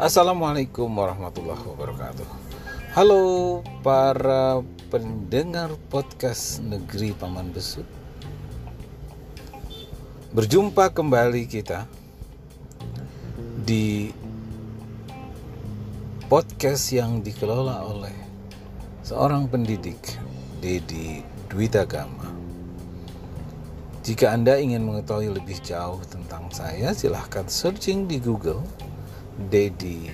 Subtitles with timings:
[0.00, 2.24] Assalamualaikum warahmatullahi wabarakatuh.
[2.96, 7.84] Halo para pendengar podcast Negeri Paman Besut.
[10.32, 11.84] Berjumpa kembali kita
[13.60, 14.08] di
[16.32, 18.16] podcast yang dikelola oleh
[19.04, 20.00] seorang pendidik
[20.64, 21.20] Dedi
[21.52, 22.32] Dwitagama.
[24.00, 28.64] Jika Anda ingin mengetahui lebih jauh tentang saya, silahkan searching di Google
[29.38, 30.10] Dedi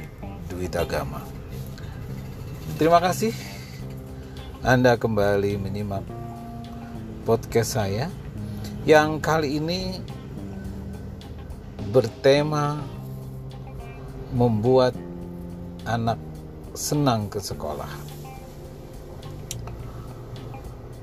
[0.50, 1.24] Dwitagama.
[2.76, 3.32] Terima kasih
[4.60, 6.04] Anda kembali menyimak
[7.24, 8.12] podcast saya
[8.84, 10.04] yang kali ini
[11.88, 12.84] bertema
[14.36, 14.92] membuat
[15.88, 16.20] anak
[16.76, 17.88] senang ke sekolah.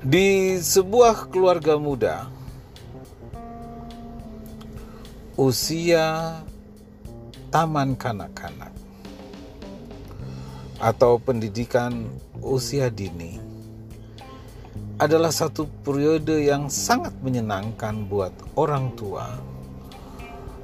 [0.03, 2.27] Di sebuah keluarga muda,
[5.39, 6.38] usia
[7.54, 8.73] taman kanak-kanak
[10.82, 12.09] atau pendidikan
[12.42, 13.38] usia dini
[14.98, 19.38] adalah satu periode yang sangat menyenangkan buat orang tua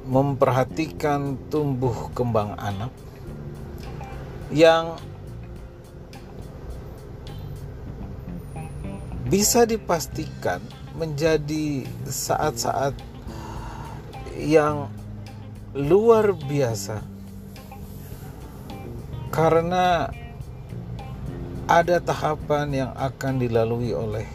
[0.10, 2.90] memperhatikan tumbuh kembang anak
[4.50, 4.98] yang
[9.30, 10.58] bisa dipastikan
[10.98, 12.98] menjadi saat-saat
[14.42, 14.90] yang
[15.78, 17.06] luar biasa
[19.30, 20.10] karena
[21.70, 24.26] ada tahapan yang akan dilalui oleh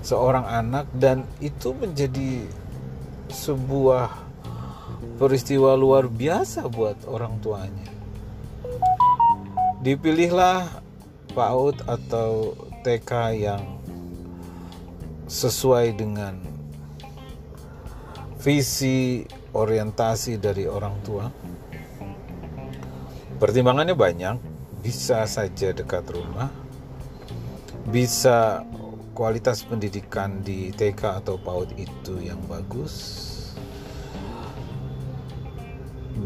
[0.00, 2.48] seorang anak dan itu menjadi
[3.28, 4.08] sebuah
[5.20, 7.88] peristiwa luar biasa buat orang tuanya.
[9.84, 10.80] Dipilihlah
[11.36, 13.64] PAUD atau TK yang
[15.28, 16.40] sesuai dengan
[18.40, 21.26] visi orientasi dari orang tua.
[23.40, 24.36] Pertimbangannya banyak,
[24.84, 26.52] bisa saja dekat rumah,
[27.88, 28.62] bisa
[29.16, 33.26] kualitas pendidikan di TK atau PAUD itu yang bagus,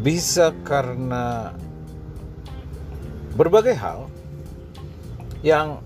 [0.02, 1.54] bisa karena
[3.38, 4.10] berbagai hal
[5.46, 5.82] yang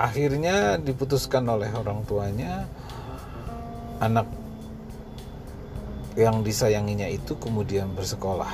[0.00, 2.64] akhirnya diputuskan oleh orang tuanya
[4.00, 4.26] anak
[6.12, 8.52] yang disayanginya itu kemudian bersekolah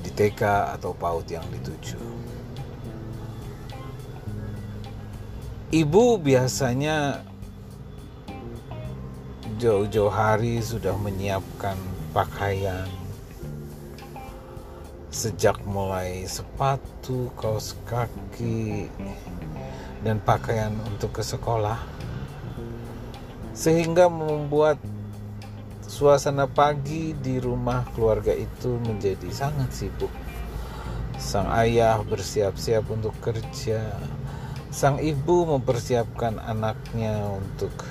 [0.00, 0.42] di TK
[0.78, 1.98] atau PAUD yang dituju.
[5.70, 7.22] Ibu biasanya
[9.62, 11.78] jauh-jauh hari sudah menyiapkan
[12.10, 12.90] pakaian
[15.10, 18.86] sejak mulai sepatu, kaos kaki,
[20.06, 21.78] dan pakaian untuk ke sekolah,
[23.52, 24.78] sehingga membuat
[26.00, 30.08] Suasana pagi di rumah keluarga itu menjadi sangat sibuk.
[31.20, 34.00] Sang ayah bersiap-siap untuk kerja.
[34.72, 37.84] Sang ibu mempersiapkan anaknya untuk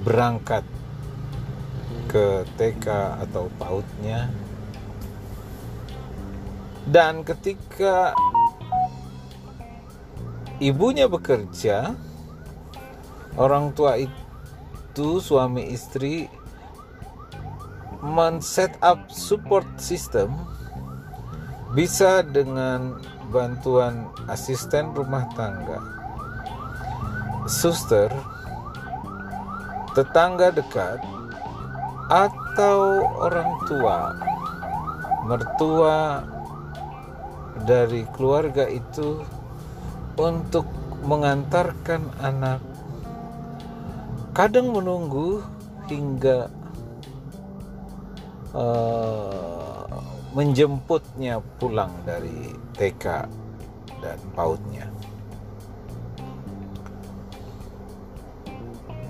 [0.00, 0.64] berangkat
[2.08, 2.88] ke TK
[3.28, 4.32] atau PAUDnya.
[6.88, 8.16] Dan ketika
[10.56, 11.92] ibunya bekerja,
[13.36, 16.33] orang tua itu suami istri
[18.04, 20.28] men-set up support system
[21.72, 23.00] bisa dengan
[23.32, 25.80] bantuan asisten rumah tangga,
[27.48, 28.12] suster,
[29.96, 31.00] tetangga dekat,
[32.12, 34.12] atau orang tua,
[35.24, 36.22] mertua
[37.64, 39.24] dari keluarga itu
[40.20, 40.68] untuk
[41.08, 42.60] mengantarkan anak.
[44.36, 45.42] Kadang menunggu
[45.90, 46.50] hingga
[48.54, 49.86] uh,
[50.34, 53.04] menjemputnya pulang dari TK
[54.02, 54.86] dan PAUDnya.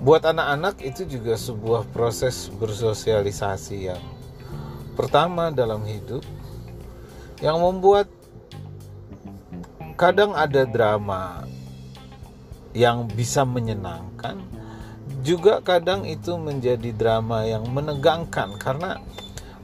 [0.05, 4.03] Buat anak-anak itu juga sebuah proses bersosialisasi yang
[4.93, 6.21] pertama dalam hidup
[7.41, 8.05] yang membuat
[9.97, 11.43] kadang ada drama
[12.75, 14.39] yang bisa menyenangkan
[15.25, 19.01] juga kadang itu menjadi drama yang menegangkan karena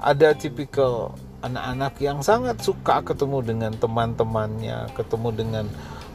[0.01, 1.13] ada tipikal
[1.45, 5.65] anak-anak yang sangat suka ketemu dengan teman-temannya, ketemu dengan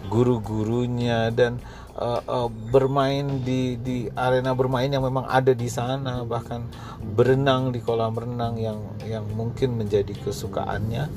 [0.06, 1.58] guru-gurunya dan
[1.98, 6.62] uh, uh, bermain di di arena bermain yang memang ada di sana bahkan
[7.02, 11.10] berenang di kolam renang yang yang mungkin menjadi kesukaannya.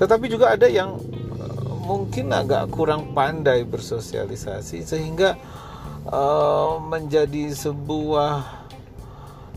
[0.00, 0.96] Tetapi juga ada yang
[1.36, 5.36] uh, mungkin agak kurang pandai bersosialisasi sehingga
[6.08, 8.61] uh, menjadi sebuah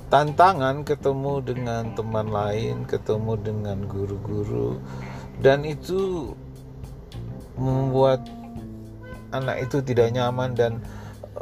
[0.10, 4.78] tantangan ketemu dengan teman lain, ketemu dengan guru-guru
[5.42, 6.32] dan itu
[7.56, 8.24] membuat
[9.32, 10.80] anak itu tidak nyaman dan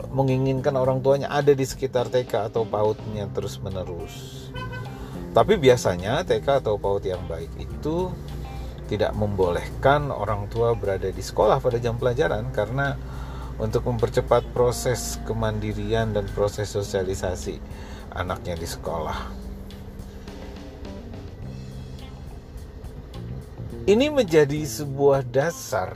[0.10, 4.50] menginginkan orang tuanya ada di sekitar TK atau PAUD-nya terus-menerus.
[5.34, 8.10] Tapi biasanya TK atau PAUD yang baik itu
[8.90, 12.98] tidak membolehkan orang tua berada di sekolah pada jam pelajaran karena
[13.62, 17.62] untuk mempercepat proses kemandirian dan proses sosialisasi
[18.14, 19.44] anaknya di sekolah.
[23.84, 25.92] Ini menjadi sebuah dasar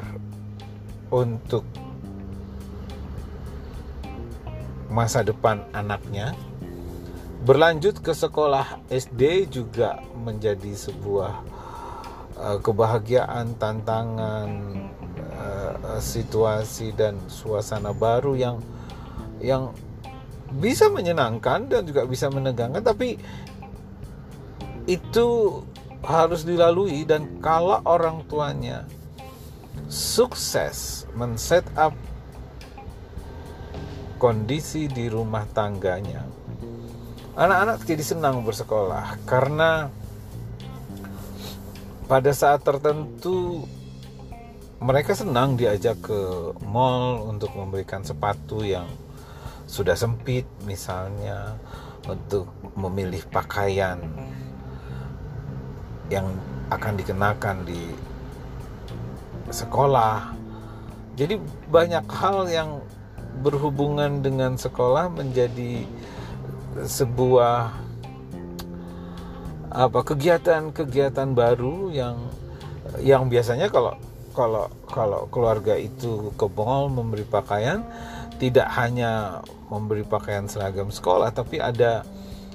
[1.07, 1.63] untuk
[4.91, 6.35] masa depan anaknya.
[7.47, 11.31] Berlanjut ke sekolah SD juga menjadi sebuah
[12.35, 14.49] uh, kebahagiaan, tantangan,
[15.15, 18.57] uh, situasi dan suasana baru yang
[19.39, 19.71] yang
[20.55, 23.19] bisa menyenangkan dan juga bisa menegangkan tapi
[24.87, 25.27] itu
[26.05, 27.03] harus dilalui.
[27.03, 28.87] Dan kalau orang tuanya
[29.91, 31.91] sukses men-set up
[34.17, 36.25] kondisi di rumah tangganya
[37.37, 39.21] anak-anak jadi senang bersekolah.
[39.29, 39.93] Karena
[42.09, 43.69] pada saat tertentu
[44.81, 46.19] mereka senang diajak ke
[46.65, 48.89] mall untuk memberikan sepatu yang
[49.67, 51.59] sudah sempit misalnya
[52.07, 52.47] untuk
[52.79, 53.99] memilih pakaian
[56.07, 56.31] yang
[56.71, 57.91] akan dikenakan di
[59.51, 60.31] sekolah.
[61.19, 61.35] Jadi
[61.67, 62.69] banyak hal yang
[63.43, 65.83] berhubungan dengan sekolah menjadi
[66.77, 67.73] sebuah
[69.67, 72.17] apa kegiatan-kegiatan baru yang
[73.03, 73.93] yang biasanya kalau
[74.31, 77.83] kalau kalau keluarga itu ke mall memberi pakaian
[78.37, 82.05] tidak hanya memberi pakaian seragam sekolah tapi ada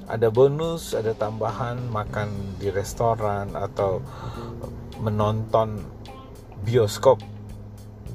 [0.03, 4.03] ada bonus, ada tambahan makan di restoran atau
[4.99, 5.79] menonton
[6.67, 7.23] bioskop.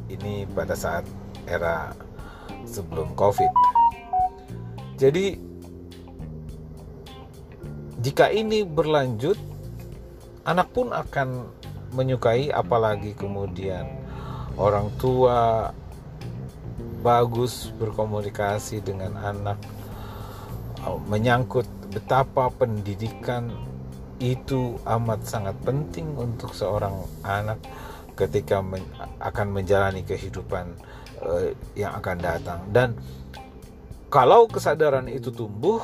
[0.09, 1.05] Ini pada saat
[1.49, 1.93] era
[2.69, 3.53] sebelum Covid.
[5.01, 5.37] Jadi
[8.05, 9.37] jika ini berlanjut
[10.45, 11.49] anak pun akan
[11.93, 13.85] menyukai apalagi kemudian
[14.61, 15.73] orang tua
[17.01, 19.59] bagus berkomunikasi dengan anak
[20.83, 23.51] uh, menyangkut betapa pendidikan
[24.19, 27.63] itu amat sangat penting untuk seorang anak
[28.19, 28.83] ketika men
[29.23, 30.75] akan menjalani kehidupan
[31.23, 32.61] uh, yang akan datang.
[32.75, 32.99] Dan
[34.11, 35.79] kalau kesadaran itu tumbuh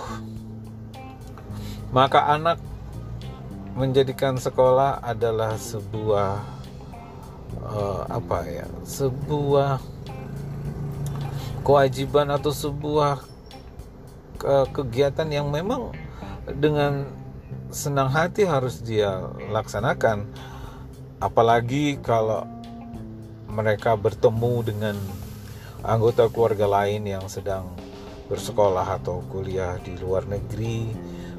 [1.94, 2.58] maka anak
[3.78, 6.42] menjadikan sekolah adalah sebuah
[7.62, 9.78] uh, apa ya sebuah
[11.64, 13.24] kewajiban atau sebuah
[14.70, 15.96] kegiatan yang memang
[16.60, 17.08] dengan
[17.72, 20.28] senang hati harus dia laksanakan.
[21.18, 22.44] Apalagi kalau
[23.48, 24.96] mereka bertemu dengan
[25.80, 27.72] anggota keluarga lain yang sedang
[28.28, 30.92] bersekolah atau kuliah di luar negeri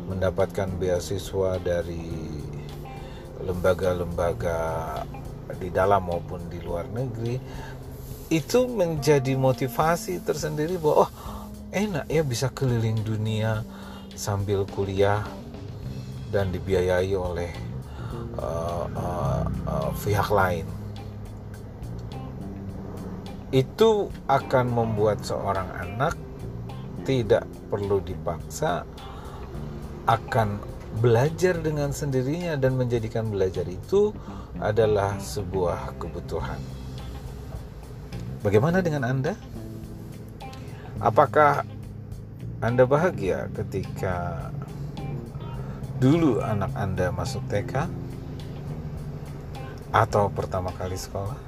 [0.09, 2.01] mendapatkan beasiswa dari
[3.41, 4.57] lembaga-lembaga
[5.61, 7.37] di dalam maupun di luar negeri
[8.29, 11.11] itu menjadi motivasi tersendiri bahwa oh
[11.69, 13.61] enak ya bisa keliling dunia
[14.15, 15.21] sambil kuliah
[16.33, 17.51] dan dibiayai oleh
[18.39, 20.65] uh, uh, uh, pihak lain
[23.53, 26.17] itu akan membuat seorang anak
[27.05, 28.83] tidak perlu dipaksa
[30.09, 30.59] akan
[30.99, 34.15] belajar dengan sendirinya dan menjadikan belajar itu
[34.59, 36.59] adalah sebuah kebutuhan.
[38.45, 39.33] Bagaimana dengan Anda?
[41.01, 41.65] Apakah
[42.61, 44.53] Anda bahagia ketika
[45.97, 47.89] dulu anak Anda masuk TK?
[49.89, 51.41] Atau pertama kali sekolah?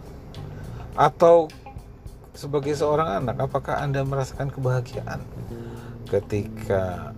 [0.98, 1.54] Atau
[2.34, 5.22] sebagai seorang anak, apakah Anda merasakan kebahagiaan
[6.10, 7.14] ketika